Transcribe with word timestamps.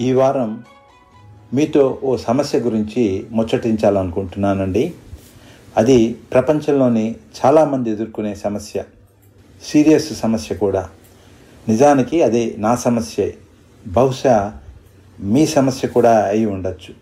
ఈ 0.00 0.12
వారం 0.12 0.64
మీతో 1.54 2.00
ఓ 2.04 2.16
సమస్య 2.16 2.58
గురించి 2.58 3.26
ముచ్చటించాలనుకుంటున్నానండి. 3.30 4.94
అది 5.76 6.14
ప్రపంచంలోని 6.14 7.16
చాలామంది 7.44 7.90
ఎదుర్కొనే 7.90 8.34
సమస్య. 8.34 8.84
సీరియస్ 9.62 10.20
సమస్య 10.20 10.54
కూడా. 10.54 10.90
నిజానికి 11.68 12.22
అది 12.22 12.56
నా 12.58 12.74
సమస్యే. 12.74 13.36
బహుశా 13.86 14.60
మీ 15.20 15.46
సమస్య 15.46 15.88
కూడా 15.88 16.24
అయి 16.28 16.46
ఉండొచ్చు. 16.46 16.94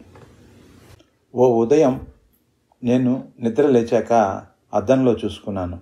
ఓ 1.35 1.64
ఉదయం 1.64 2.00
నేను 2.85 3.25
నిద్ర 3.40 3.67
లేచాక 3.67 4.43
అద్దంలో 4.75 5.13
చూసుకున్నాను. 5.13 5.81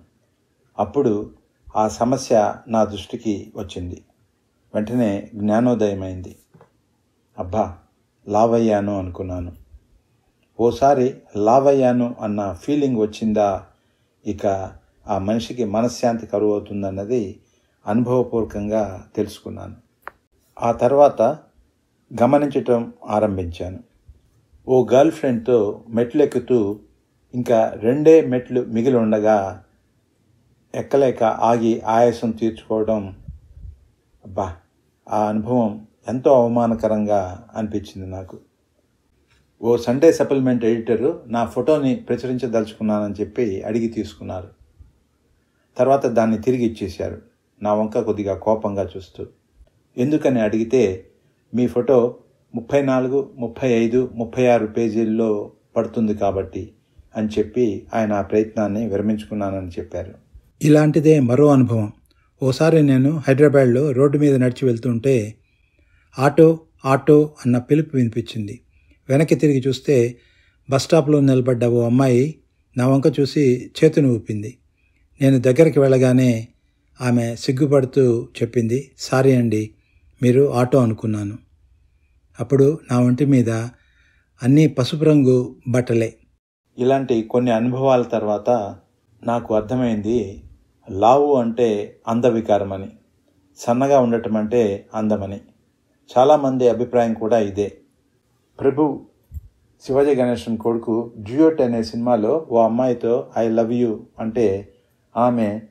అప్పుడు 0.79 1.31
ఆ 1.75 1.87
సమస్య 1.87 2.53
నా 2.67 2.83
దృష్టికి 2.83 3.51
వచ్చింది. 3.55 4.01
వెంటనే 4.75 5.29
జ్ఞానోదయమైంది. 5.35 6.35
అబ్బా 7.39 7.77
లావయ్యాను 8.29 8.99
అనుకున్నాను. 8.99 9.51
ఓసారి 10.59 11.15
లావయ్యాను 11.35 12.15
అన్న 12.21 12.53
ఫీలింగ్ 12.53 12.97
వచ్చిందా? 12.97 13.65
ఇక 14.25 14.71
ఆ 15.07 15.17
మనిషికి 15.17 15.65
మనశ్శాంతి 15.65 16.27
కరువు 16.27 16.51
అవుతుందన్నది 16.51 17.39
అనుభవపూర్వకంగా 17.87 19.07
తెలుసుకున్నాను. 19.15 19.75
ఆ 20.61 20.71
తర్వాత 20.71 21.21
గమనించటం 22.21 22.93
ఆరంభించాను. 23.05 23.79
ఓ 24.67 24.85
గర్ల్ 24.93 25.11
ఫ్రెండ్తో 25.11 25.83
మెట్లు 25.89 26.23
ఎక్కుతూ 26.23 26.79
ఇంకా 27.33 27.73
రెండే 27.75 28.21
మెట్లు 28.21 28.61
మిగిలి 28.61 28.97
ఉండగా 28.97 29.63
ఎక్కలేక 30.75 31.23
ఆగి 31.23 31.81
ఆయాసం 31.81 32.31
తీర్చుకోవడం. 32.31 33.15
అబ్బా 34.25 34.55
ఆ 35.09 35.27
అనుభవం 35.27 35.87
ఎంతో 36.09 36.33
అవమానకరంగా 36.33 37.47
అనిపించింది 37.55 38.09
నాకు. 38.09 38.39
ఓ 39.61 39.77
సండే 39.77 40.11
సప్లిమెంట్ 40.11 40.65
ఎడిటరు 40.65 41.23
నా 41.27 41.45
ఫోటోని 41.45 41.95
ప్రచురించదలుచుకున్నానని 41.95 43.13
చెప్పి 43.21 43.61
అడిగి 43.61 43.87
తీసుకున్నారు. 43.87 44.47
తర్వాత 45.77 46.05
దాన్ని 46.05 46.41
తిరిగి 46.41 46.63
ఇచ్చేశారు. 46.63 47.21
నా 47.63 47.73
వంక 47.73 47.99
కొద్దిగా 47.99 48.33
కోపంగా 48.33 48.89
చూస్తూ. 48.97 49.25
ఎందుకని 49.97 50.41
అడిగితే 50.41 51.07
మీ 51.55 51.67
ఫోటో 51.67 52.17
ముప్పై 52.55 52.81
నాలుగు 52.81 53.31
ముప్పై 53.37 53.69
ఐదు 53.69 54.11
ముప్పై 54.15 54.47
ఆరు 54.47 54.67
పేజీల్లో 54.67 55.51
పడుతుంది 55.75 56.15
కాబట్టి 56.15 56.71
అని 57.15 57.27
చెప్పి 57.27 57.87
ఆయన 57.93 58.13
ఆ 58.13 58.21
ప్రయత్నాన్ని 58.21 58.87
విరమించుకున్నానని 58.87 59.67
చెప్పారు. 59.67 60.13
ఇలాంటిదే 60.61 61.19
మరో 61.19 61.47
అనుభవం. 61.47 61.91
ఓసారి 62.43 62.83
నేను 62.83 63.21
హైదరాబాద్లో 63.27 63.91
రోడ్డు 63.91 64.17
మీద 64.17 64.35
నడిచి 64.35 64.65
వెళ్తుంటే 64.65 65.35
ఆటో 66.19 66.59
ఆటో 66.85 67.35
అన్న 67.45 67.57
పిలుపు 67.57 67.95
వినిపించింది. 67.95 68.61
వెనక్కి 69.09 69.35
తిరిగి 69.35 69.63
చూస్తే 69.67 70.17
బస్ 70.69 70.83
స్టాప్లో 70.83 71.19
నిలబడ్డ 71.19 71.65
ఓ 71.65 71.85
అమ్మాయి 71.85 72.35
నా 72.77 72.87
వంక 72.87 73.19
చూసి 73.19 73.71
చేతుని 73.77 74.07
ఊపింది. 74.07 74.57
నేను 75.21 75.39
దగ్గరికి 75.39 75.79
వెళ్ళగానే 75.79 76.47
ఆమె 77.01 77.35
సిగ్గుపడుతూ 77.35 78.27
చెప్పింది 78.41 78.91
సారీ 78.97 79.35
అండి 79.35 79.71
మీరు 80.23 80.53
ఆటో 80.53 80.77
అనుకున్నాను. 80.77 81.37
అప్పుడు 82.39 82.79
నా 82.91 82.99
ఒంటి 82.99 83.25
మీద 83.25 83.49
అన్నీ 84.43 84.67
పసుపు 84.67 85.05
రంగు 85.05 85.55
బట్టలే. 85.67 86.13
ఇలాంటి 86.79 87.23
కొన్ని 87.23 87.51
అనుభవాల 87.51 88.01
తర్వాత 88.01 88.75
నాకు 89.23 89.55
అర్థమైంది 89.55 90.43
లావు 90.91 91.35
అంటే 91.35 91.95
అందవికారమని 92.07 92.87
సన్నగా 93.57 93.99
ఉండటం 93.99 94.37
అంటే 94.37 94.85
అందమని. 94.95 95.39
చాలామంది 96.17 96.69
అభిప్రాయం 96.69 97.13
కూడా 97.13 97.39
ఇదే. 97.39 97.77
ప్రభు 98.59 99.01
శివాజీ 99.81 100.15
గణేశన్ 100.15 100.57
కొడుకు 100.57 101.11
డ్యూయట్ 101.17 101.61
అనే 101.61 101.83
సినిమాలో 101.83 102.47
ఓ 102.49 102.61
అమ్మాయితో 102.61 103.27
ఐ 103.37 103.47
లవ్ 103.49 103.73
యూ 103.73 103.99
అంటే 104.19 104.73
ఆమె 105.17 105.61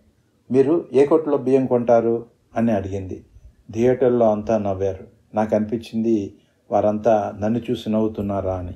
మీరు 0.51 0.89
ఏ 0.93 1.07
కొట్లో 1.07 1.37
బియ్యం 1.37 1.67
కొంటారు? 1.67 2.27
అని 2.57 2.73
అడిగింది. 2.73 3.25
థియేటర్లో 3.73 4.33
అంతా 4.33 4.59
నవ్వారు. 4.59 5.07
నాకు 5.35 5.57
అనిపించింది 5.57 6.35
వారంతా 6.71 7.35
నన్ను 7.39 7.61
చూసి 7.71 7.91
నవ్వుతున్నారా 7.91 8.55
అని. 8.55 8.75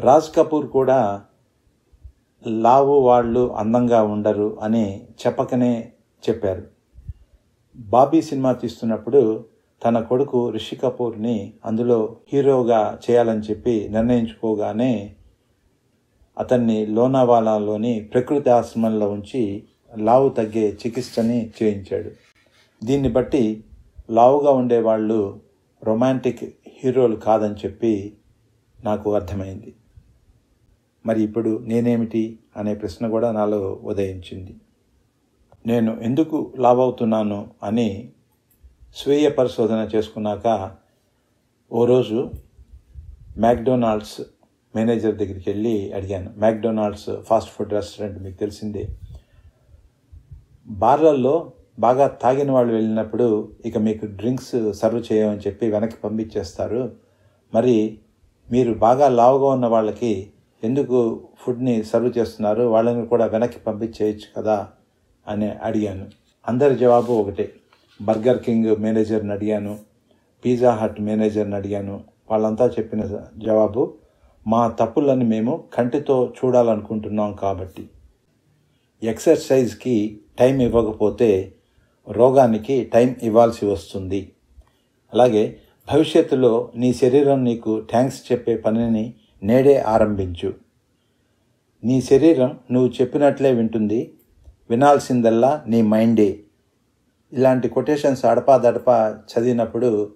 రాజ్ 0.00 0.34
కపూర్ 0.36 0.66
కూడా 0.66 1.22
లావు 2.46 3.00
వాళ్ళు 3.00 3.52
అందంగా 3.52 4.02
ఉండరు 4.02 4.58
అని 4.60 5.06
చెప్పకనే 5.26 5.92
చెప్పారు. 6.28 6.62
బాబీ 7.76 8.22
సినిమా 8.22 8.52
తీస్తున్నప్పుడు 8.52 9.44
తన 9.84 10.00
కొడుకు 10.00 10.50
రిషి 10.50 10.76
కపూర్ని 10.76 11.52
అందులో 11.64 12.16
హీరోగా 12.32 12.98
చేయాలని 13.10 13.40
చెప్పి 13.40 13.88
నిర్ణయించుకోగానే 13.90 15.14
అతన్ని 16.38 16.86
లోనావాలాలోని 16.86 18.00
ప్రకృతి 18.00 18.50
ఆశ్రమంలో 18.50 19.10
ఉంచి 19.10 19.62
లావు 19.96 20.28
తగ్గే 20.28 20.76
చికిత్సని 20.86 21.50
చేయించాడు. 21.62 22.10
దీన్ని 22.84 23.08
బట్టి 23.08 23.64
లావుగా 24.10 24.50
ఉండేవాళ్ళు 24.50 25.40
రొమాంటిక్ 25.84 26.44
హీరోలు 26.84 27.16
కాదని 27.16 27.54
చెప్పి 27.54 28.16
నాకు 28.84 29.14
అర్థమైంది. 29.14 29.74
మరి 31.06 31.22
ఇప్పుడు 31.22 31.58
నేనేమిటి 31.58 32.38
అనే 32.56 32.74
ప్రశ్న 32.74 33.08
కూడా 33.08 33.32
నాలో 33.32 33.80
ఉదయించింది. 33.84 34.54
నేను 35.66 36.00
ఎందుకు 36.00 36.52
లావవుతున్నాను 36.58 37.46
అని 37.62 38.08
స్వీయ 38.96 39.28
పరిశోధన 39.28 39.88
చేసుకున్నాక 39.94 40.70
ఓ 41.72 41.84
రోజు 41.84 42.30
మ్యాక్డొనాల్డ్స్ 43.38 44.22
మేనేజర్ 44.76 45.16
దగ్గరికి 45.16 45.50
వెళ్ళి 45.50 45.92
అడిగాను 45.92 46.30
మ్యాక్డొనాల్డ్స్ 46.38 47.22
ఫాస్ట్ 47.22 47.50
ఫుడ్ 47.50 47.72
రెస్టారెంట్ 47.72 48.22
మీకు 48.22 48.36
తెలిసిందే. 48.36 48.88
బార్లల్లో 50.66 51.52
బాగా 51.78 52.06
తాగిన 52.06 52.50
వాళ్ళు 52.50 52.74
వెళ్ళినప్పుడు 52.74 53.52
ఇక 53.66 53.78
మీకు 53.78 54.06
డ్రింక్స్ 54.06 54.72
సర్వ్ 54.72 55.12
చేయమని 55.12 55.38
చెప్పి 55.38 55.70
వెనక్కి 55.70 55.96
పంపించేస్తారు. 55.96 56.92
మరి 57.54 57.98
మీరు 58.52 58.74
బాగా 58.74 59.08
లావుగా 59.08 59.46
ఉన్న 59.46 59.66
వాళ్ళకి 59.66 60.32
ఎందుకు 60.64 61.28
ఫుడ్ని 61.40 61.84
సర్వ్ 61.84 62.18
చేస్తున్నారు? 62.18 62.62
వాళ్ళని 62.62 63.06
కూడా 63.06 63.26
వెనక్కి 63.26 63.60
పంపించేయచ్చు 63.60 64.42
కదా? 64.42 64.68
అని 65.26 65.50
అడిగాను. 65.50 66.06
అందరి 66.48 66.76
జవాబు 66.76 67.12
ఒకటే 67.12 67.54
బర్గర్ 68.02 68.38
కింగ్ 68.38 68.76
మేనేజర్ని 68.76 69.32
అడిగాను 69.32 69.78
పిజ్జా 70.44 70.70
హట్ 70.70 71.00
మేనేజర్ని 71.00 71.54
అడిగాను 71.54 72.04
వాళ్ళంతా 72.30 72.66
చెప్పిన 72.66 73.02
జవాబు 73.36 73.94
మా 74.46 74.68
తప్పులను 74.68 75.24
మేము 75.24 75.64
కంటితో 75.74 76.32
చూడాలనుకుంటున్నాం 76.38 77.32
కాబట్టి. 77.32 77.88
ఎక్సర్సైజ్కి 79.02 80.20
టైం 80.38 80.60
ఇవ్వకపోతే 80.60 81.52
రోగానికి 82.08 82.84
టైం 82.84 83.16
ఇవ్వాల్సి 83.22 83.66
వస్తుంది. 83.66 84.32
అలాగే 85.12 85.56
భవిష్యత్తులో 85.92 86.70
నీ 86.76 86.92
శరీరం 86.92 87.44
నీకు 87.44 87.82
థ్యాంక్స్ 87.90 88.32
చెప్పే 88.32 88.56
పనిని 88.56 89.14
నేడే 89.42 89.78
ఆరంభించు. 89.78 90.54
నీ 91.84 92.00
శరీరం 92.00 92.58
నువ్వు 92.70 92.90
చెప్పినట్లే 93.00 93.52
వింటుంది 93.52 94.12
వినాల్సిందల్లా 94.70 95.64
నీ 95.68 95.82
మైండే. 95.82 96.40
ఇలాంటి 97.32 97.68
కొటేషన్స్ 97.68 98.24
అడపాదడపా 98.24 99.20
చదివినప్పుడు 99.30 100.10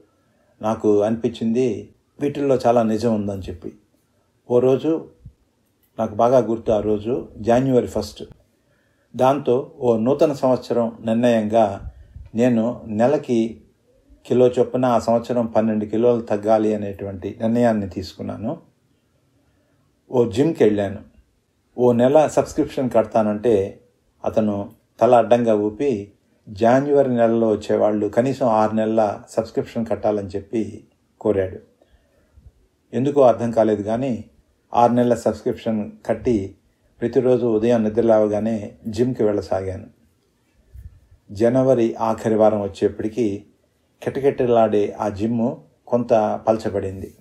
నాకు 0.62 1.03
అనిపించింది 1.03 1.94
వీటిల్లో 2.21 2.59
చాలా 2.66 2.82
నిజం 2.82 3.15
ఉందని 3.15 3.43
చెప్పి. 3.43 3.72
ఓ 4.50 4.59
రోజు 4.59 5.09
నాకు 5.99 6.15
బాగా 6.15 6.38
గుర్తు 6.38 6.72
ఆ 6.72 6.81
రోజు 6.81 7.28
జాన్యువరి 7.37 7.87
ఫస్ట్ 7.87 8.25
దాంతో 9.16 9.72
ఓ 9.78 9.97
నూతన 9.97 10.33
సంవత్సరం 10.33 10.92
నిర్ణయంగా 11.01 11.92
నేను 12.34 12.83
నెలకి 12.86 13.60
కిలో 14.27 14.47
చొప్పున 14.47 14.84
ఆ 14.84 14.98
సంవత్సరం 14.98 15.47
పన్నెండు 15.47 15.84
కిలోలు 15.84 16.22
తగ్గాలి 16.22 16.74
అనేటువంటి 16.74 17.36
నిర్ణయాన్ని 17.41 17.89
తీసుకున్నాను. 17.91 18.59
ఓ 20.13 20.30
జిమ్కి 20.30 20.65
వెళ్ళాను. 20.65 21.01
ఓ 21.78 21.92
నెల 21.92 22.27
సబ్స్క్రిప్షన్ 22.27 22.91
కడతానంటే 22.91 23.80
అతను 24.24 24.71
తల 25.01 25.15
అడ్డంగా 25.15 25.54
ఊపి 25.54 26.13
జాన్యువరి 26.48 27.09
నెలలో 27.09 27.48
వచ్చేవాళ్ళు 27.48 28.07
కనీసం 28.07 28.47
ఆరు 28.47 28.75
నెలల 28.75 29.22
సబ్స్క్రిప్షన్ 29.31 29.87
కట్టాలని 29.87 30.28
చెప్పి 30.28 30.84
కోరాడు. 31.21 31.59
ఎందుకో 32.95 33.21
అర్థం 33.21 33.51
కాలేదు 33.51 33.83
కానీ 33.83 34.25
ఆరు 34.75 34.93
నెలల 34.93 35.15
సబ్స్క్రిప్షన్ 35.15 35.91
కట్టి 36.07 36.54
ప్రతిరోజు 37.01 37.47
ఉదయం 37.47 37.84
నిద్రలేవగానే 37.84 38.72
జిమ్కి 38.87 39.22
వెళ్ళసాగాను. 39.22 39.87
జనవరి 41.33 41.95
ఆఖరి 41.95 42.34
వారం 42.34 42.63
వచ్చేప్పటికీ 42.63 43.45
కిటకిటలాడే 44.03 44.97
ఆ 45.01 45.09
జిమ్ 45.09 45.54
కొంత 45.87 46.41
పలచబడింది. 46.49 47.15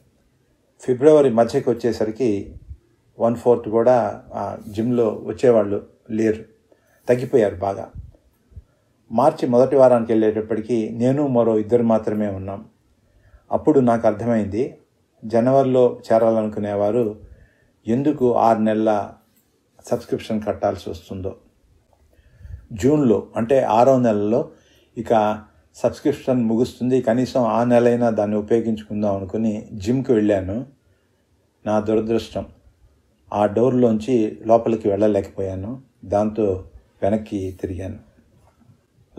ఫిబ్రవరి 0.79 1.29
మధ్యకి 1.29 1.69
వచ్చేసరికి 1.69 2.55
వన్ 3.19 3.35
ఫోర్త్ 3.35 3.69
కూడా 3.69 4.23
ఆ 4.33 4.57
జిమ్లో 4.69 5.21
వచ్చేవాళ్ళు 5.25 5.87
లేరు. 6.09 6.43
తగ్గిపోయారు 7.09 7.55
బాగా. 7.55 7.91
మార్చి 9.11 9.47
మొదటి 9.47 9.75
వారానికి 9.75 10.11
వెళ్ళేటప్పటికీ 10.11 10.89
నేను 10.89 11.27
మరో 11.27 11.59
ఇద్దరు 11.59 11.83
మాత్రమే 11.83 12.27
ఉన్నాం. 12.27 12.65
అప్పుడు 13.51 13.79
నాకు 13.79 14.07
అర్థమైంది 14.07 14.77
జనవరిలో 15.25 15.99
చేరాలనుకునేవారు 16.13 17.19
ఎందుకు 17.87 18.35
ఆరు 18.35 18.59
నెలల 18.59 19.11
సబ్స్క్రిప్షన్ 19.85 20.41
కట్టాల్సి 20.41 20.89
వస్తుందో. 20.89 21.35
జూన్లో 22.73 23.27
అంటే 23.35 23.61
ఆరో 23.61 23.99
నెలలో 23.99 24.49
ఇక 24.97 25.41
సబ్స్క్రిప్షన్ 25.75 26.43
ముగుస్తుంది 26.43 27.01
కనీసం 27.01 27.43
ఆ 27.43 27.63
నెలైనా 27.63 28.09
దాన్ని 28.09 28.37
ఉపయోగించుకుందాం 28.37 29.15
అనుకుని 29.15 29.69
జిమ్కి 29.73 30.13
వెళ్ళాను. 30.13 30.65
నా 31.65 31.79
దురదృష్టం 31.79 32.45
ఆ 33.33 33.45
డోర్లోంచి 33.45 34.39
లోపలికి 34.45 34.89
వెళ్ళలేకపోయాను 34.89 35.81
దాంతో 36.05 36.65
వెనక్కి 37.01 37.57
తిరిగాను. 37.61 38.14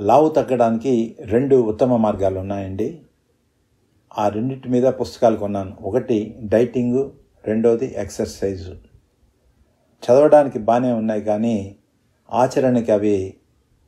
లావు 0.00 0.28
తగ్గడానికి 0.28 1.16
రెండు 1.20 1.56
ఉత్తమ 1.56 1.96
మార్గాలు 1.96 2.38
ఉన్నాయండి. 2.38 3.02
ఆ 4.19 4.28
రెండింటి 4.28 4.69
మీద 4.69 4.82
పుస్తకాలు 4.82 5.37
కొన్నాను. 5.37 5.76
ఒకటి 5.82 6.37
డైటింగు 6.43 7.12
రెండవది 7.46 7.94
ఎక్సర్సైజు. 7.96 8.72
చదవడానికి 10.04 10.58
బాగానే 10.58 10.93
ఉన్నాయి 10.93 11.22
కానీ 11.22 11.76
ఆచరణకి 12.32 12.93
అవి 12.93 13.34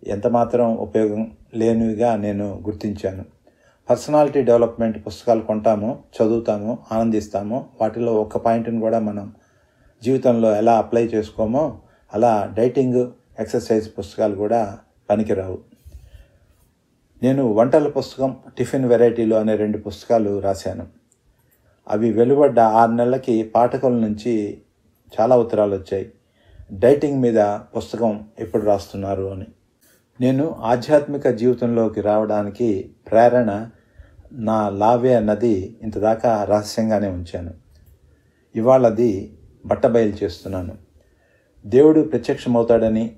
ఎంతమాత్రం 0.06 0.76
ఉపయోగం 0.76 1.32
లేనివిగా 1.54 2.16
నేను 2.16 2.62
గుర్తించాను. 2.64 3.24
పర్సనాలిటీ 3.90 4.42
డెవలప్మెంట్ 4.42 5.06
పుస్తకాలు 5.06 5.40
కొంటాము 5.40 5.98
చదువుతాము 6.16 6.78
ఆనందిస్తాము. 6.92 7.66
వాటిలో 7.80 8.14
ఒక్క 8.14 8.36
పాయింట్ని 8.36 8.80
కూడా 8.80 8.98
మనం 8.98 9.34
జీవితంలో 10.02 10.56
ఎలా 10.56 10.78
అప్లై 10.78 11.04
చేసుకోమో 11.04 11.78
అలా 12.14 12.52
డైటింగ్ 12.54 13.10
ఎక్సర్సైజ్ 13.40 13.90
పుస్తకాలు 13.98 14.34
కూడా 14.34 14.78
పనికిరావు. 15.10 15.77
నేను 17.22 17.52
వంటల 17.52 17.88
పుస్తకం 17.88 18.36
టిఫిన్ 18.58 18.84
వెరైటీలు 18.84 19.34
అనే 19.34 19.56
రెండు 19.56 19.78
పుస్తకాలు 19.78 20.38
రాశాను. 20.38 20.86
అవి 21.88 22.12
వెలువడ్డ 22.12 22.60
ఆరు 22.60 22.90
నెలలకి 22.90 23.42
పాఠకుల 23.42 23.92
నుంచి 23.92 24.62
చాలా 25.20 25.38
ఉత్తరాలు 25.38 25.74
వచ్చాయి. 25.74 26.12
డైటింగ్ 26.72 27.20
మీద 27.20 27.38
పుస్తకం 27.76 28.24
ఎప్పుడు 28.38 28.64
రాస్తున్నారు 28.64 29.22
అని. 29.22 29.46
నేను 30.20 30.56
ఆధ్యాత్మిక 30.60 31.28
జీవితంలోకి 31.28 32.00
రావడానికి 32.00 32.90
ప్రేరణ 33.10 33.70
నా 34.32 34.68
లావే 34.68 35.14
అన్నది 35.14 35.76
ఇంతదాకా 35.82 36.44
రహస్యంగానే 36.44 37.08
ఉంచాను. 37.08 37.54
ఇవాళది 38.56 39.38
బట్టబయలు 39.66 40.12
చేస్తున్నాను. 40.24 40.74
దేవుడు 41.66 42.00
ప్రత్యక్షమవుతాడని 42.00 43.16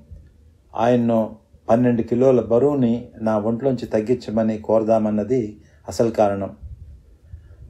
ఆయన్ను 0.77 1.37
పన్నెండు 1.71 2.03
కిలోల 2.03 2.41
బరువుని 2.41 3.09
నా 3.23 3.39
ఒంట్లోంచి 3.39 3.87
తగ్గించమని 3.87 4.59
కోరదామన్నది 4.59 5.57
అసలు 5.89 6.11
కారణం. 6.11 6.57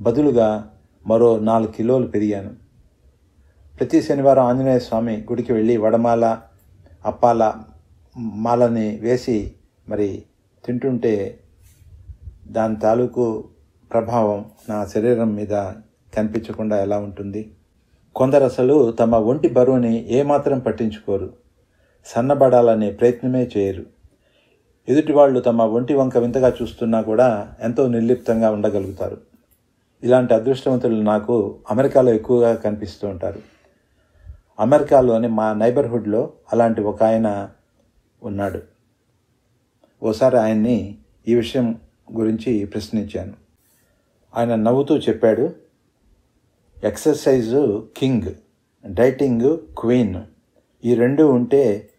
బదులుగా 0.00 0.70
మరో 1.06 1.38
నాలుగు 1.38 1.72
కిలోలు 1.72 2.06
పెరిగాను. 2.06 2.50
ప్రతి 3.78 4.02
శనివారం 4.02 4.44
ఆంజనేయ 4.44 4.78
స్వామి 4.78 5.16
గుడికి 5.16 5.52
వెళ్ళి 5.52 5.76
వడమాల 5.76 6.38
అప్పాల 7.06 7.52
మాలని 8.18 8.98
వేసి 9.02 9.52
మరి 9.88 10.22
తింటుంటే 10.64 11.38
దాని 12.46 12.76
తాలూకు 12.76 13.44
ప్రభావం 13.92 14.44
నా 14.68 14.86
శరీరం 14.86 15.34
మీద 15.34 15.52
కనిపించకుండా 16.14 16.82
ఎలా 16.82 16.98
ఉంటుంది? 16.98 17.52
కొందరు 18.16 18.44
అసలు 18.44 18.92
తమ 18.92 19.16
ఒంటి 19.16 19.48
బరువుని 19.48 20.08
ఏమాత్రం 20.08 20.58
పట్టించుకోరు. 20.58 21.49
సన్నబడాలనే 22.06 22.90
ప్రయత్నమే 22.90 23.50
చేయరు. 23.56 23.86
ఎదుటి 24.88 25.12
వాళ్ళు 25.12 25.40
తమ 25.40 25.62
ఒంటి 25.62 25.94
వంక 25.94 26.18
వింతగా 26.18 26.52
చూస్తున్నా 26.62 27.00
కూడా 27.00 27.54
ఎంతో 27.60 27.88
నిర్లిప్తంగా 27.88 28.50
ఉండగలుగుతారు. 28.50 29.20
ఇలాంటి 30.02 30.34
అదృష్టవంతులు 30.34 31.02
నాకు 31.02 31.58
అమెరికాలో 31.70 32.14
ఎక్కువగా 32.14 32.54
కనిపిస్తూ 32.54 33.08
ఉంటారు. 33.08 33.42
అమెరికాలోని 34.60 35.28
మా 35.28 35.52
నైబర్హుడ్లో 35.52 36.32
అలాంటి 36.52 36.80
ఒక 36.80 37.02
ఆయన 37.02 37.50
ఉన్నాడు. 38.22 38.62
ఓసారి 40.02 40.38
ఆయన్ని 40.38 40.98
ఈ 41.28 41.34
విషయం 41.34 41.78
గురించి 42.16 42.64
ప్రశ్నించాను. 42.64 43.32
ఆయన 44.36 44.54
నవ్వుతూ 44.54 44.98
చెప్పాడు 44.98 45.54
ఎక్సర్సైజు 46.84 47.88
కింగ్ 47.96 48.34
డైటింగ్ 48.86 49.58
క్వీన్. 49.80 50.16
ఈ 50.84 50.94
రెండు 50.94 51.22
ఉంటే 51.22 51.89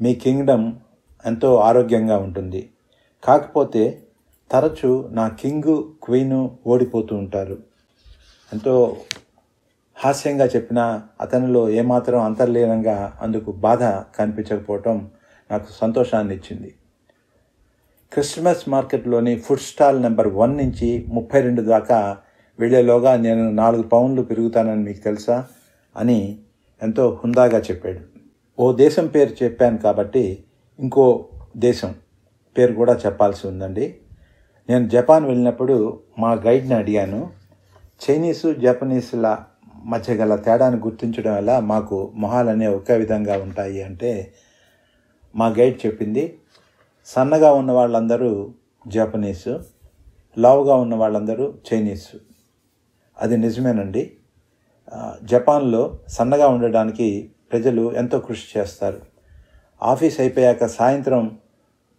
మీ 0.00 0.14
కింగ్డమ్ 0.14 0.72
ఎంతో 1.24 1.54
ఆరోగ్యంగా 1.68 2.16
ఉంటుంది. 2.18 2.70
కాకపోతే 3.22 3.82
తరచు 4.50 5.08
నా 5.10 5.28
కింగ్ 5.40 5.74
క్వీను 6.04 6.40
ఓడిపోతూ 6.66 7.16
ఉంటారు. 7.16 7.58
ఎంతో 8.52 8.74
హాస్యంగా 9.96 10.46
చెప్పినా 10.46 10.84
అతనిలో 11.20 11.62
ఏమాత్రం 11.70 12.20
అంతర్లీనంగా 12.20 13.18
అందుకు 13.22 13.52
బాధ 13.52 13.82
కనిపించకపోవటం 14.18 15.10
నాకు 15.50 15.66
సంతోషాన్ని 15.72 16.34
ఇచ్చింది 16.34 16.70
క్రిస్మస్ 18.12 18.68
మార్కెట్లోని 18.68 19.34
ఫుడ్ 19.38 19.60
స్టాల్ 19.60 20.02
నెంబర్ 20.02 20.28
వన్ 20.28 20.56
నుంచి 20.56 20.88
ముప్పై 21.08 21.40
రెండు 21.40 21.62
దాకా 21.62 21.98
వెళ్ళేలోగా 22.58 23.16
నేను 23.16 23.50
నాలుగు 23.50 23.82
పౌండ్లు 23.82 24.22
పెరుగుతానని 24.22 24.82
మీకు 24.82 25.00
తెలుసా 25.00 25.36
అని 25.96 26.18
ఎంతో 26.82 27.04
హుందాగా 27.24 27.58
చెప్పాడు. 27.58 28.19
ఓ 28.60 28.72
దేశం 28.72 29.06
పేరు 29.06 29.44
చెప్పాను 29.44 29.78
కాబట్టి 29.78 30.44
ఇంకో 30.78 31.28
దేశం 31.56 31.94
పేరు 32.58 32.72
కూడా 32.72 32.94
చెప్పాల్సి 33.06 33.46
ఉందండి. 33.46 33.96
నేను 34.68 34.88
జపాన్ 34.88 35.24
వెళ్ళినప్పుడు 35.24 36.00
మా 36.18 36.32
గైడ్ని 36.32 36.74
అడిగాను. 36.74 37.30
చైనీసు 38.02 38.52
జపనీసుల 38.52 39.36
మధ్య 39.84 40.14
గల 40.14 40.36
తేడాను 40.36 40.76
గుర్తించడం 40.76 41.36
వల్ల 41.36 41.58
మాకు 41.58 42.12
మొహాలనే 42.14 42.66
ఒకే 42.66 42.96
విధంగా 42.96 43.38
ఉంటాయి 43.38 43.82
అంటే 43.82 44.32
మా 45.36 45.46
గైడ్ 45.46 45.86
చెప్పింది 45.86 46.38
సన్నగా 47.06 47.52
ఉన్న 47.52 47.72
వాళ్ళందరూ 47.72 48.54
జపనీసు 48.86 49.60
లావుగా 50.38 50.74
ఉన్న 50.74 50.94
వాళ్ళందరూ 50.94 51.54
చైనీసు. 51.72 52.20
అది 53.18 53.36
నిజమేనండి. 53.36 54.12
జపాన్లో 55.24 55.98
సన్నగా 56.08 56.48
ఉండడానికి 56.48 57.30
ప్రజలు 57.52 57.92
ఎంతో 57.94 58.20
కృషి 58.20 58.58
చేస్తారు. 58.58 59.00
ఆఫీస్ 59.82 60.20
అయిపోయాక 60.20 60.66
సాయంత్రం 60.66 61.38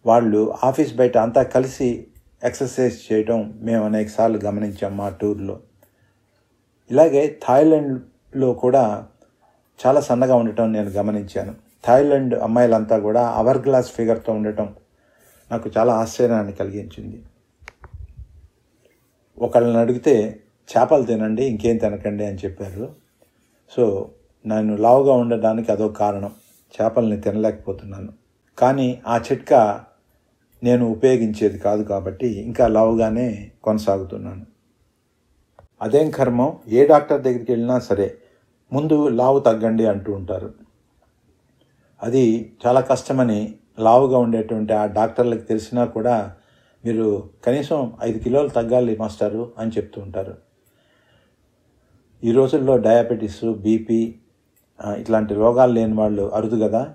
వాళ్ళు 0.06 0.54
ఆఫీస్ 0.64 0.94
బయట 0.94 1.18
అంతా 1.18 1.42
కలిసి 1.42 2.06
ఎక్సర్సైజ్ 2.44 3.12
చేయటం 3.12 3.58
మేము 3.62 3.84
అనేకసార్లు 3.84 4.38
గమనించాం 4.38 4.96
మా 4.96 5.08
టూర్లో. 5.08 5.60
ఇలాగే 6.90 7.38
థాయిలాండ్లో 7.48 8.52
కూడా 8.52 9.06
చాలా 9.86 10.00
సన్నగా 10.00 10.34
ఉండటం 10.34 10.72
నేను 10.72 10.90
గమనించాను. 10.90 11.54
థాయిలాండ్ 11.84 12.34
అమ్మాయిలంతా 12.34 12.98
కూడా 12.98 13.28
అవర్ 13.28 13.58
గ్లాస్ 13.58 13.92
ఫిగర్తో 13.92 14.32
ఉండటం 14.32 14.74
నాకు 15.50 15.70
చాలా 15.78 15.94
ఆశ్చర్యాన్ని 15.94 16.52
కలిగించింది. 16.52 17.22
ఒకళ్ళని 19.38 19.78
అడిగితే 19.78 20.40
చేపలు 20.72 21.02
తినండి 21.02 21.44
ఇంకేం 21.44 21.76
తినకండి 21.76 22.24
అని 22.24 22.36
చెప్పారు. 22.36 22.94
సో 23.76 24.10
నేను 24.46 24.76
లావుగా 24.76 25.12
ఉండడానికి 25.12 25.72
అదో 25.72 25.88
కారణం. 25.88 26.30
చేపల్ని 26.82 27.20
తినలేకపోతున్నాను. 27.20 28.12
కానీ 28.58 29.02
ఆ 29.06 29.20
చిట్కా 29.32 29.84
నేను 30.62 30.86
ఉపయోగించేది 30.86 31.58
కాదు 31.58 31.82
కాబట్టి 31.82 32.28
ఇంకా 32.28 32.66
లావుగానే 32.66 33.50
కొనసాగుతున్నాను. 33.64 34.46
అదేం 35.82 36.10
కర్మం? 36.10 36.56
ఏ 36.68 36.86
డాక్టర్ 36.86 37.22
దగ్గరికి 37.22 37.52
వెళ్ళినా 37.52 37.78
సరే 37.78 38.14
ముందు 38.72 39.08
లావు 39.08 39.38
తగ్గండి 39.38 39.86
అంటూ 39.86 40.12
ఉంటారు. 40.12 40.54
అది 42.02 42.52
చాలా 42.66 42.80
కష్టమని 42.80 43.54
లావుగా 43.78 44.18
ఉండేటువంటి 44.18 44.72
ఆ 44.72 44.86
డాక్టర్లకు 44.86 45.42
తెలిసినా 45.42 45.84
కూడా 45.84 46.34
మీరు 46.84 47.30
కనీసం 47.44 47.92
ఐదు 48.02 48.18
కిలోలు 48.18 48.48
తగ్గాలి 48.48 48.96
మాస్టారు 48.96 49.52
అని 49.58 49.70
చెప్తూ 49.70 50.00
ఉంటారు. 50.00 50.34
ఈ 52.24 52.32
రోజుల్లో 52.32 52.76
డయాబెటీస్ 52.78 53.44
బీపీ 53.44 54.14
ఇట్లాంటి 54.98 55.34
రోగాలు 55.34 55.72
లేని 55.72 55.94
వాళ్ళు 55.94 56.22
అరుదు 56.22 56.56
కదా. 56.64 56.94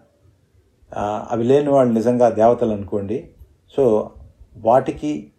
అవి 1.31 1.43
లేని 1.43 1.69
వాళ్ళు 1.69 1.93
నిజంగా 1.93 2.29
దేవతలు 2.29 2.71
అనుకోండి. 2.71 3.29
సో 3.77 4.11
వాటికి 4.57 5.31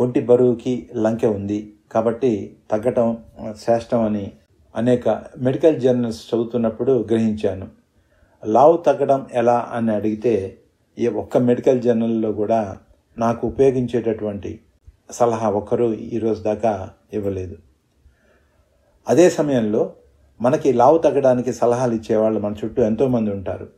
ఒంటి 0.00 0.20
బరువుకి 0.20 0.88
లంకె 0.94 1.26
ఉంది. 1.26 1.72
కాబట్టి 1.92 2.56
తగ్గటం 2.70 3.18
శ్రేష్టం 3.58 4.02
అని 4.02 4.32
అనేక 4.76 5.08
మెడికల్ 5.38 5.80
జర్నల్స్ 5.80 6.34
చదువుతున్నప్పుడు 6.34 6.92
గ్రహించాను. 7.10 7.68
లావు 8.46 8.76
తగ్గడం 8.76 9.26
ఎలా 9.32 9.68
అని 9.72 9.94
అడిగితే 9.94 10.58
ఈ 10.98 11.06
ఒక్క 11.06 11.36
మెడికల్ 11.36 11.82
జర్నల్లో 11.82 12.32
కూడా 12.32 12.78
నాకు 13.18 13.46
ఉపయోగించేటటువంటి 13.46 14.60
సలహా 15.10 15.50
ఒక్కరూ 15.50 15.92
ఈరోజు 15.92 16.42
దాకా 16.42 16.90
ఇవ్వలేదు. 17.12 17.56
అదే 19.08 19.30
సమయంలో 19.30 19.92
మనకి 20.40 20.72
లావు 20.72 20.98
తగ్గడానికి 20.98 21.52
సలహాలు 21.52 21.94
ఇచ్చేవాళ్ళు 21.94 22.40
మన 22.40 22.54
చుట్టూ 22.64 22.82
ఎంతోమంది 22.82 23.30
ఉంటారు. 23.30 23.68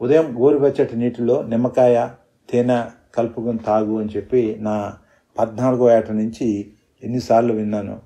ఉదయం 0.00 0.34
గోరువెచ్చటి 0.38 0.96
నీటిలో 0.96 1.42
నిమ్మకాయ 1.42 2.08
తేనె 2.50 2.82
కలుపుకొని 3.14 3.58
తాగు 3.58 3.98
అని 4.00 4.08
చెప్పి 4.16 4.56
నా 4.60 4.92
పద్నాలుగో 5.38 5.98
ఏట 5.98 6.10
నుంచి 6.10 6.72
ఎన్నిసార్లు 7.02 7.52
విన్నాను. 7.52 7.98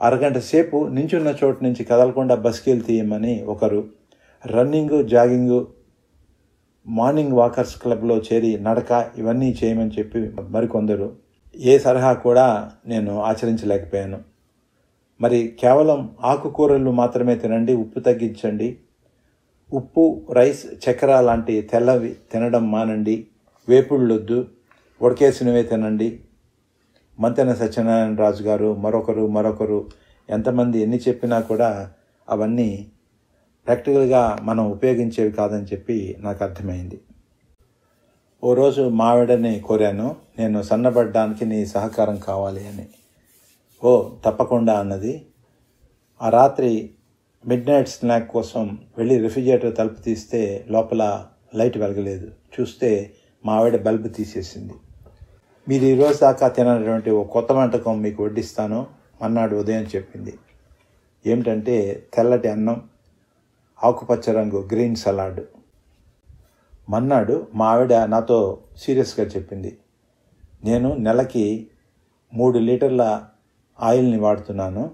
అరగంట 0.00 0.38
సేపు 0.38 0.88
నించున్న 0.88 1.34
చోటు 1.44 1.64
నుంచి 1.64 1.84
కదలకుండా 1.84 2.34
బస్కెళ్ళి 2.34 2.84
తీయమని 2.84 3.42
ఒకరు 3.42 3.84
రన్నింగ్ 4.46 5.08
జాగింగ్ 5.08 5.66
మార్నింగ్ 6.86 7.32
వాకర్స్ 7.32 7.82
క్లబ్లో 7.82 8.16
చేరి 8.16 8.58
నడక 8.60 9.10
ఇవన్నీ 9.16 9.56
చేయమని 9.64 9.90
చెప్పి 9.98 10.30
మరికొందరు. 10.48 11.16
ఏ 11.56 11.78
సలహా 11.78 12.12
కూడా 12.12 12.70
నేను 12.86 13.20
ఆచరించలేకపోయాను. 13.20 14.18
మరి 15.20 15.56
కేవలం 15.60 16.16
ఆకుకూరలు 16.24 16.90
మాత్రమే 16.90 17.34
తినండి 17.36 17.74
ఉప్పు 17.74 18.00
తగ్గించండి. 18.00 18.78
ఉప్పు 19.72 20.26
రైస్ 20.32 20.66
చక్కెర 20.84 21.20
లాంటి 21.20 21.60
తెల్లవి 21.62 22.16
తినడం 22.32 22.70
మానండి. 22.70 23.26
వేపుళ్ళొద్దు 23.68 24.46
ఉడకేసినవే 25.02 25.62
తినండి. 25.62 26.20
మంతెన 27.20 27.54
సత్యనారాయణ 27.54 28.14
రాజు 28.16 28.42
గారు 28.42 28.74
మరొకరు 28.74 29.26
మరొకరు 29.26 29.90
ఎంతమంది 30.30 30.78
ఎన్ని 30.82 30.98
చెప్పినా 31.08 31.40
కూడా 31.40 31.90
అవన్నీ 32.28 32.90
ప్రాక్టికల్గా 33.66 34.38
మనం 34.42 34.70
ఉపయోగించేవి 34.70 35.32
కాదని 35.32 35.64
చెప్పి 35.64 36.16
నాకు 36.20 36.44
అర్థమైంది. 36.44 37.00
ఓ 38.44 38.54
రోజు 38.54 38.82
మావిడని 38.82 39.60
కోరాను 39.60 40.16
నేను 40.38 40.62
సన్నబడ్డానికి 40.62 41.44
నీ 41.44 41.66
సహకారం 41.66 42.16
కావాలి 42.16 42.68
అని. 42.68 42.86
ఓ 43.84 44.08
తప్పకుండా 44.24 44.80
అన్నది. 44.80 45.26
ఆ 46.22 46.28
రాత్రి 46.28 46.90
మిడ్ 47.46 47.70
నైట్ 47.70 47.88
స్నాక్ 47.88 48.30
కోసం 48.30 48.78
వెళ్ళి 48.98 49.18
రిఫ్రిజిరేటర్ 49.18 49.76
తలుపు 49.76 50.00
తీస్తే 50.00 50.64
లోపల 50.70 51.26
లైట్ 51.54 51.78
వెలగలేదు. 51.78 52.30
చూస్తే 52.60 53.10
మా 53.46 53.52
ఆవిడ 53.52 53.82
బల్బు 53.82 54.08
తీసేసింది. 54.08 54.72
మీరు 55.68 55.84
ఈరోజు 55.84 56.18
దాకా 56.18 56.48
తినటువంటి 56.48 57.10
ఓ 57.10 57.24
కొత్త 57.24 57.52
వంటకం 57.52 58.02
మీకు 58.02 58.24
వడ్డిస్తాను 58.24 58.86
మన్నాడు 59.22 59.56
ఉదయం 59.56 59.82
చెప్పింది. 59.82 60.34
ఏమిటంటే 61.26 62.06
తెల్లటి 62.14 62.48
అన్నం 62.48 62.82
ఆకుపచ్చ 63.84 64.32
రంగు 64.32 64.68
గ్రీన్ 64.72 64.96
సలాడ్. 64.96 65.40
మన్నాడు 66.90 67.46
మా 67.54 67.66
ఆవిడ 67.66 67.94
నాతో 67.94 68.58
సీరియస్గా 68.76 69.26
చెప్పింది. 69.26 69.78
నేను 70.64 70.96
నెలకి 70.96 71.66
మూడు 72.34 72.58
లీటర్ల 72.58 73.26
ఆయిల్ని 73.80 74.18
వాడుతున్నాను. 74.20 74.90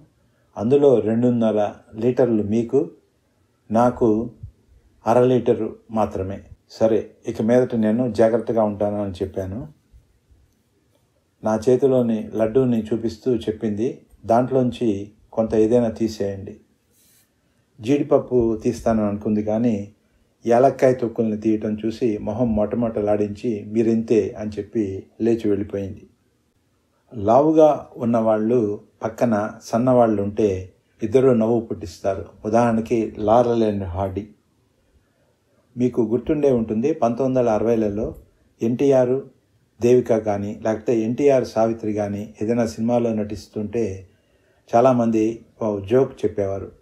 అందులో 0.57 1.00
రెండున్నర 1.00 1.73
లీటర్లు 1.97 2.43
మీకు 2.43 2.91
నాకు 3.71 4.31
అర 5.07 5.25
లీటరు 5.25 5.76
మాత్రమే. 5.91 6.41
సరే 6.71 7.11
ఇక 7.29 7.43
మీదట 7.43 7.75
నేను 7.75 8.12
జాగ్రత్తగా 8.12 8.62
ఉంటాను 8.62 9.05
అని 9.05 9.12
చెప్పాను. 9.12 9.69
నా 11.45 11.61
చేతిలోని 11.69 12.31
లడ్డూని 12.35 12.83
చూపిస్తూ 12.83 13.37
చెప్పింది. 13.37 14.00
దాంట్లోంచి 14.26 15.11
కొంత 15.33 15.55
ఏదైనా 15.55 15.88
తీసేయండి. 15.88 16.61
జీడిపప్పు 17.81 18.61
తీస్తాను 18.62 19.09
అనుకుంది 19.09 19.43
కానీ 19.43 19.93
యాలక్కాయ 20.47 20.95
తొక్కుల్ని 20.95 21.37
తీయటం 21.37 21.76
చూసి 21.87 22.19
మొహం 22.19 22.57
మొట్టమొట్టలాడించి 22.57 23.64
మీరింతే? 23.69 24.35
అని 24.38 24.50
చెప్పి 24.50 25.07
లేచి 25.21 25.49
వెళ్ళిపోయింది. 25.49 26.09
లావుగా 27.16 27.88
ఉన్నవాళ్ళు 27.97 28.80
పక్కన 29.02 29.50
సన్నవాళ్ళు 29.62 30.23
ఉంటే 30.23 30.73
ఇద్దరు 31.02 31.30
నవ్వు 31.30 31.61
పుట్టిస్తారు. 31.61 32.26
ఉదాహరణకి 32.44 33.14
లారల్ 33.18 33.62
అండ్ 33.62 33.85
హార్డీ. 33.85 34.28
మీకు 35.76 36.02
గుర్తుండే 36.02 36.52
ఉంటుంది 36.52 36.92
పంతొమ్మిది 36.92 37.38
వందల 37.38 37.50
అరవైలలో 37.50 38.14
ఎన్టీఆర్ 38.62 39.21
దేవిక 39.83 40.16
కానీ 40.16 40.61
లేకపోతే 40.62 41.00
ఎన్టీఆర్ 41.00 41.44
సావిత్రి 41.44 41.92
కానీ 41.92 42.35
ఏదైనా 42.42 42.66
సినిమాలో 42.66 43.14
నటిస్తుంటే 43.14 44.06
చాలామంది 44.76 45.44
జోక్ 45.85 46.25
చెప్పేవారు. 46.25 46.73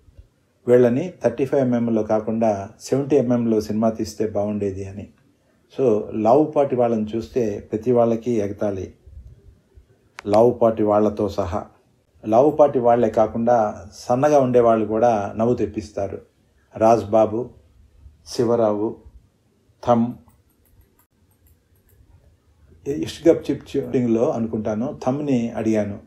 వీళ్ళని 0.68 1.12
థర్టీ 1.24 1.44
ఫైవ్ 1.44 1.62
ఎంఎంలో 1.62 2.02
కాకుండా 2.02 2.68
సెవెంటీ 2.80 3.16
ఎంఎంలో 3.16 3.60
సినిమా 3.60 3.90
తీస్తే 3.90 4.26
బాగుండేది 4.26 4.88
అని. 4.88 5.08
సో 5.76 6.10
లావుపాటి 6.14 6.76
వాళ్ళని 6.76 7.06
చూస్తే 7.16 7.68
ప్రతి 7.72 7.92
వాళ్ళకి 7.92 8.30
ఎగతాళి. 8.30 8.92
లావుపాటి 10.26 10.82
వాళ్ళతో 10.82 11.28
సహా. 11.28 11.66
లావుపాటి 12.26 12.78
వాళ్ళే 12.78 13.10
కాకుండా 13.10 13.86
సన్నగా 13.92 14.40
ఉండేవాళ్ళు 14.40 14.86
కూడా 14.86 15.34
నవ్వు 15.36 15.54
తెప్పిస్తారు. 15.54 16.22
రాజ్ 16.76 17.04
బాబు 17.04 17.50
శివరావు 18.26 18.96
థమ్. 19.86 20.12
ఇష్గప్ 22.88 23.50
చిప్ 23.50 23.76
చిప్పింగ్లో 23.76 24.30
అనుకుంటాను. 24.30 24.98
థమ్ని 25.06 25.50
అడిగాను. 25.50 25.98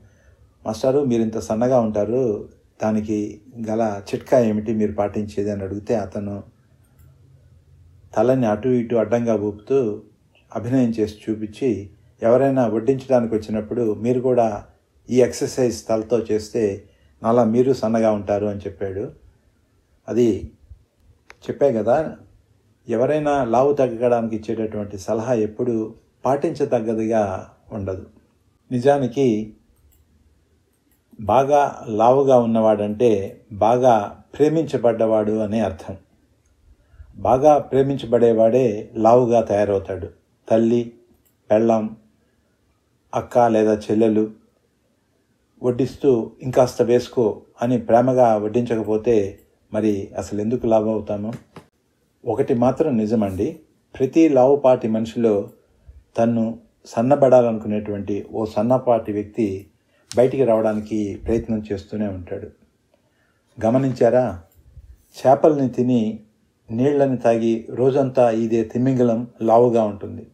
మాస్టారు 0.65 1.05
మీరు 1.05 1.21
ఇంత 1.21 1.39
సన్నగా 1.39 1.79
ఉంటారు. 1.79 2.49
దానికి 2.83 3.41
గల 3.69 4.01
చిట్కా 4.13 4.39
ఏమిటి? 4.39 4.73
మీరు 4.73 4.91
పాటించేది? 4.91 5.51
అని 5.51 5.63
అడిగితే 5.63 5.95
అతను 5.95 6.43
తలని 8.15 8.45
అటు 8.45 8.69
ఇటు 8.69 8.95
అడ్డంగా 8.95 9.35
ఊపుతూ 9.35 10.01
అభినయం 10.55 10.89
చేసి 10.89 11.17
చూపించి 11.29 11.89
ఎవరైనా 12.23 12.67
వడ్డించడానికి 12.67 13.35
వచ్చినప్పుడు 13.35 13.93
మీరు 13.93 14.19
కూడా 14.19 14.65
ఈ 15.09 15.21
ఎక్సర్సైజ్ 15.21 15.87
తలతో 15.87 16.19
చేస్తే 16.19 16.83
నాలా 17.23 17.43
మీరు 17.43 17.73
సన్నగా 17.73 18.11
ఉంటారు 18.11 18.45
అని 18.45 18.59
చెప్పాడు. 18.59 19.11
అది 20.07 20.51
చెప్పే 21.49 21.73
కదా 21.73 22.15
ఎవరైనా 22.89 23.43
లావు 23.43 23.73
తగ్గడానికి 23.73 24.35
ఇచ్చేటటువంటి 24.35 24.97
సలహా 24.97 25.33
ఎప్పుడు 25.33 25.95
పాటించదగ్గదిగా 26.25 27.49
ఉండదు. 27.71 28.05
నిజానికి 28.71 29.53
బాగా 31.21 31.85
లావుగా 31.87 32.37
ఉన్నవాడంటే 32.37 33.41
బాగా 33.51 34.23
ప్రేమించబడ్డవాడు 34.37 35.31
అనే 35.31 35.59
అర్థం. 35.59 35.97
బాగా 37.15 37.57
ప్రేమించబడేవాడే 37.57 38.91
లావుగా 38.95 39.41
తయారవుతాడు. 39.41 40.09
తల్లి 40.49 40.93
పెళ్ళం 41.51 41.95
అక్క 43.15 43.37
లేదా 43.37 43.73
చెల్లెలు 43.75 44.31
వడ్డిస్తూ 45.63 46.31
ఇంకాస్త 46.41 46.81
వేసుకో 46.81 47.41
అని 47.61 47.77
ప్రేమగా 47.77 48.35
వడ్డించకపోతే 48.37 49.39
మరి 49.73 50.09
అసలు 50.17 50.41
ఎందుకు 50.41 50.67
లావు 50.67 50.89
అవుతాము 50.89 51.33
ఒకటి 52.25 52.53
మాత్రం 52.53 52.97
నిజమండి. 52.97 53.59
ప్రతి 53.99 54.29
లావుపాటి 54.29 54.87
మనిషిలో 54.87 55.49
తన్ను 56.17 56.59
సన్నబడాలనుకునేటువంటి 56.85 58.25
ఓ 58.31 58.45
సన్నపాటి 58.45 59.13
వ్యక్తి 59.13 59.67
బయటికి 60.17 60.43
రావడానికి 60.45 61.21
ప్రయత్నం 61.25 61.63
చేస్తూనే 61.71 62.07
ఉంటాడు. 62.07 62.47
గమనించారా? 63.65 64.41
చేపల్ని 65.19 65.69
తిని 65.69 66.19
నీళ్ళని 66.71 67.17
తాగి 67.17 67.67
రోజంతా 67.69 68.31
ఇదే 68.31 68.63
తిమింగలం 68.63 69.27
లావుగా 69.41 69.83
ఉంటుంది. 69.83 70.27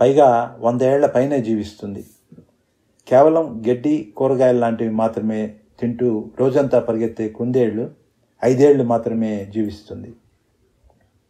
పైగా 0.00 0.56
వందేళ్ళ 0.60 1.06
పైనే 1.06 1.42
జీవిస్తుంది. 1.42 2.06
కేవలం 3.08 3.64
గడ్డి 3.70 4.12
కూరగాయలు 4.16 4.58
లాంటివి 4.58 4.90
మాత్రమే 4.90 5.54
తింటూ 5.80 6.30
రోజంతా 6.40 6.80
పరిగెత్తే 6.80 7.28
కుందేళ్ళు 7.28 7.90
ఐదేళ్ళు 8.44 8.84
మాత్రమే 8.84 9.50
జీవిస్తుంది. 9.54 10.14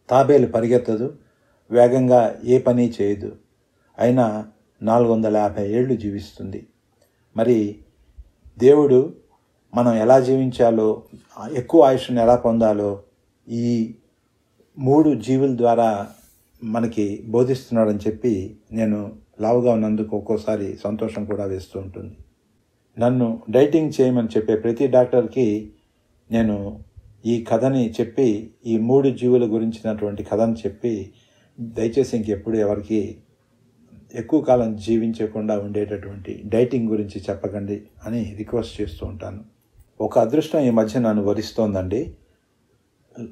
తాబేలు 0.09 0.47
పరిగెత్తదు 0.47 1.17
వేగంగా 1.71 2.35
ఏ 2.43 2.59
పని 2.59 2.93
చేయదు. 3.01 3.35
అయినా 3.99 4.47
నాలుగు 4.81 5.13
వందల 5.13 5.37
యాభై 5.37 5.69
ఏళ్ళు 5.69 5.95
జీవిస్తుంది. 5.95 6.67
మరి 7.37 7.75
దేవుడు 8.59 9.13
మనం 9.75 9.93
ఎలా 9.93 10.19
జీవించాలో 10.19 11.03
ఎక్కువ 11.51 11.83
ఆయుష్ని 11.83 12.21
ఎలా 12.21 12.35
పొందాలో 12.35 13.03
ఈ 13.47 13.95
మూడు 14.77 15.13
జీవుల 15.13 15.57
ద్వారా 15.57 16.07
మనకి 16.63 17.23
బోధిస్తున్నాడని 17.27 17.99
చెప్పి 18.07 18.57
నేను 18.71 19.11
లావుగా 19.41 19.73
ఉన్నందుకు 19.73 20.17
ఒక్కోసారి 20.17 20.77
సంతోషం 20.83 21.25
కూడా 21.25 21.45
వేస్తూ 21.45 21.79
ఉంటుంది. 21.79 22.17
నన్ను 22.99 23.43
డైటింగ్ 23.49 23.91
చేయమని 24.01 24.27
చెప్పే 24.27 24.55
ప్రతి 24.55 24.87
డాక్టర్కి 24.87 25.71
నేను 26.31 26.79
ఈ 27.25 27.43
కథని 27.43 27.91
చెప్పి 27.91 28.53
ఈ 28.65 28.77
మూడు 28.77 29.09
జీవుల 29.09 29.53
గురించినటువంటి 29.53 30.23
కథని 30.23 30.53
చెప్పి 30.53 31.11
దయచేసి 31.59 32.17
ఇంకెప్పుడు 32.17 32.57
ఎవరికి 32.57 33.17
ఎక్కువ 34.15 34.41
కాలం 34.41 34.75
జీవించకుండా 34.75 35.59
ఉండేటటువంటి 35.59 36.41
డైటింగ్ 36.45 36.89
గురించి 36.89 37.21
చెప్పకండి 37.29 37.81
అని 38.05 38.35
రిక్వెస్ట్ 38.37 38.81
చేస్తూ 38.81 39.05
ఉంటాను. 39.05 39.39
ఒక 40.01 40.19
అదృష్టం 40.19 40.59
ఈ 40.59 40.69
మధ్య 40.69 40.99
నన్ను 40.99 41.23
వరిస్తోందండి. 41.23 42.13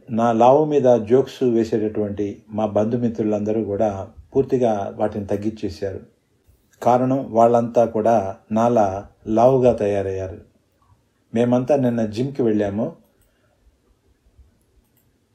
నా 0.09 0.31
లావు 0.31 0.65
మీద 0.65 0.99
జోక్స్ 0.99 1.43
వేసేటటువంటి 1.43 2.43
మా 2.49 2.65
బంధుమిత్రులందరూ 2.65 3.63
కూడా 3.63 4.09
పూర్తిగా 4.35 4.93
వాటిని 4.95 5.25
తగ్గించేశారు. 5.27 5.99
కారణం 6.83 7.31
వాళ్ళంతా 7.31 7.85
కూడా 7.85 8.37
నాలా 8.51 9.07
లావుగా 9.27 9.73
తయారయ్యారు. 9.73 10.41
మేమంతా 11.33 11.75
నిన్న 11.75 12.05
జిమ్కి 12.05 12.41
వెళ్ళాము. 12.41 12.95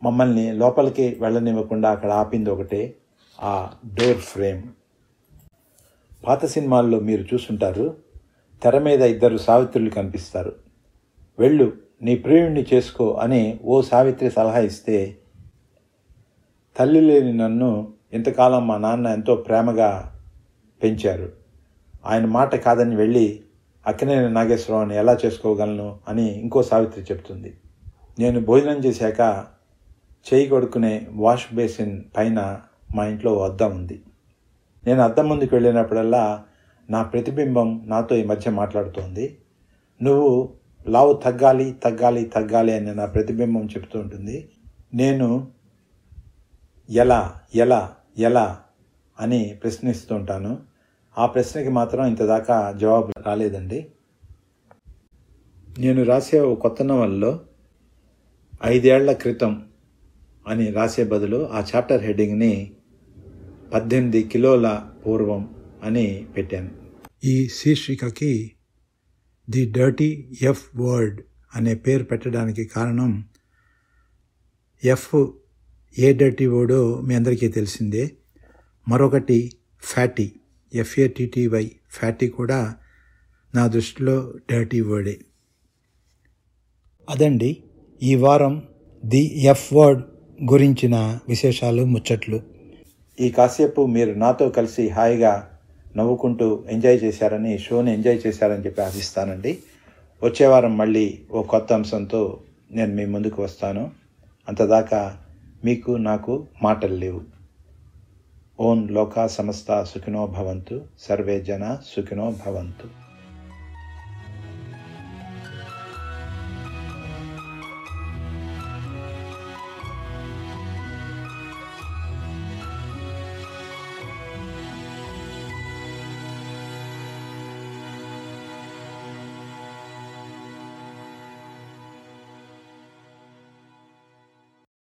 మమ్మల్ని 0.03 0.53
లోపలికి 0.53 1.17
వెళ్ళనివ్వకుండా 1.21 1.91
అక్కడ 1.91 2.11
ఆపింది 2.11 2.51
ఒకటే 2.51 2.95
ఆ 3.41 3.71
డోర్ 3.95 4.19
ఫ్రేమ్. 4.19 4.63
పాత 6.27 6.47
సినిమాల్లో 6.47 7.01
మీరు 7.01 7.23
చూసుంటారు 7.35 7.97
తెర 8.63 8.79
మీద 8.79 9.03
ఇద్దరు 9.03 9.37
సావిత్రులు 9.37 9.91
కనిపిస్తారు. 9.91 10.53
వెళ్ళు 11.39 11.86
నీ 12.03 12.17
ప్రియుణ్ణి 12.17 12.67
చేసుకో 12.75 13.13
అని 13.13 13.61
ఓ 13.65 13.81
సావిత్రి 13.81 14.31
సలహా 14.31 14.59
ఇస్తే 14.59 15.17
తల్లి 16.77 17.01
లేని 17.01 17.33
నన్ను 17.33 17.93
ఇంతకాలం 18.13 18.67
మా 18.67 18.77
నాన్న 18.77 19.07
ఎంతో 19.07 19.35
ప్రేమగా 19.37 20.13
పెంచారు. 20.83 21.33
ఆయన 22.07 22.27
మాట 22.27 22.55
కాదని 22.57 22.97
వెళ్ళి 22.97 23.41
అక్కినేని 23.87 24.31
నాగేశ్వరరావుని 24.33 24.97
ఎలా 24.97 25.19
చేసుకోగలను 25.25 25.99
అని 26.09 26.27
ఇంకో 26.41 26.63
సావిత్రి 26.63 27.03
చెప్తుంది. 27.03 27.55
నేను 28.19 28.41
భోజనం 28.41 28.79
చేశాక 28.85 29.47
చేయి 30.27 30.47
కొడుకునే 30.49 31.07
వాష్ 31.13 31.55
బేసిన్ 31.55 32.03
పైన 32.17 32.61
మా 32.95 33.07
ఇంట్లో 33.07 33.43
అద్దం 33.43 33.71
ఉంది. 33.77 34.03
నేను 34.87 35.03
అద్దం 35.03 35.29
ముందుకు 35.29 35.55
వెళ్ళినప్పుడల్లా 35.55 36.45
నా 36.91 37.03
ప్రతిబింబం 37.03 37.83
నాతో 37.87 38.17
ఈ 38.17 38.25
మధ్య 38.25 38.51
మాట్లాడుతోంది. 38.51 39.39
నువ్వు 40.03 40.49
లావు 40.89 41.13
తగ్గాలి 41.13 41.73
తగ్గాలి 41.73 42.25
తగ్గాలి 42.25 42.73
అని 42.73 42.95
నా 42.95 43.07
ప్రతిబింబం 43.07 43.67
చెప్తూ 43.67 43.99
ఉంటుంది. 43.99 44.49
నేను 44.95 45.49
ఎలా 46.91 47.41
ఎలా 47.55 47.95
ఎలా 48.19 48.61
అని 49.21 49.59
ప్రశ్నిస్తూ 49.63 50.15
ఉంటాను. 50.15 50.59
ఆ 51.19 51.27
ప్రశ్నకి 51.27 51.69
మాత్రం 51.69 52.07
ఇంతదాకా 52.07 52.73
జవాబు 52.73 53.13
రాలేదండి. 53.27 53.87
నేను 55.79 56.05
రాసే 56.05 56.41
ఓ 56.41 56.55
కొత్త 56.55 56.83
నవల్లో 56.83 57.41
ఐదేళ్ళ 58.65 59.13
క్రితం 59.13 59.65
అని 60.49 60.71
రాసే 60.71 61.05
బదులు 61.05 61.49
ఆ 61.53 61.65
చాప్టర్ 61.77 62.03
హెడ్డింగ్ని 62.03 62.71
పద్దెనిమిది 63.75 64.23
కిలోల 64.23 64.83
పూర్వం 65.07 65.55
అని 65.83 66.27
పెట్టాను. 66.37 66.71
ఈ 67.25 67.49
శీర్షికకి 67.49 68.53
ది 69.51 69.73
డర్టీ 69.73 70.29
ఎఫ్ 70.43 70.65
వర్డ్ 70.77 71.23
అనే 71.57 71.75
పేరు 71.75 72.05
పెట్టడానికి 72.05 72.65
కారణం 72.65 73.25
ఎఫ్ 74.85 75.27
ఏ 75.99 76.13
డర్టీ 76.13 76.47
వర్డో 76.47 77.01
మీ 77.01 77.15
అందరికీ 77.15 77.49
తెలిసిందే. 77.49 78.11
మరొకటి 78.89 79.53
ఫ్యాటీ 79.83 80.33
ఎఫ్ఏటిటివై 80.75 81.71
ఫ్యాటీ 81.91 82.29
కూడా 82.29 82.77
నా 83.55 83.67
దృష్టిలో 83.67 84.35
డర్టీ 84.53 84.81
వర్డే. 84.81 85.19
అదండి 87.11 87.63
ఈ 88.03 88.15
వారం 88.15 88.63
ది 89.05 89.43
ఎఫ్ 89.43 89.73
వర్డ్ 89.73 90.03
గురించిన 90.53 91.19
విశేషాలు 91.29 91.85
ముచ్చట్లు. 91.85 92.43
ఈ 93.21 93.31
కాసేపు 93.31 93.87
మీరు 93.87 94.13
నాతో 94.13 94.49
కలిసి 94.49 94.89
హాయిగా 94.89 95.56
నవ్వుకుంటూ 95.97 96.65
ఎంజాయ్ 96.71 97.05
చేశారని 97.05 97.59
షోని 97.59 97.93
ఎంజాయ్ 97.93 98.21
చేశారని 98.27 98.65
చెప్పి 98.65 98.83
ఆశిస్తానండి. 98.83 99.59
వచ్చే 100.23 100.47
వారం 100.47 100.77
మళ్ళీ 100.77 101.19
ఓ 101.31 101.43
కొత్త 101.43 101.73
అంశంతో 101.73 102.41
నేను 102.73 102.95
మీ 102.95 103.05
ముందుకు 103.05 103.43
వస్తాను. 103.43 103.91
అంతదాకా 104.49 105.17
మీకు 105.65 105.93
నాకు 105.93 106.47
మాటలు 106.63 106.95
లేవు. 106.95 107.21
ఓన్ 108.61 108.91
లోకా 108.91 109.27
సమస్త 109.27 109.83
సుఖినో 109.83 110.27
భవంతు. 110.27 110.83
సర్వే 110.99 111.41
జన 111.41 111.79
సుఖినో 111.87 112.35
భవంతు. 112.47 113.06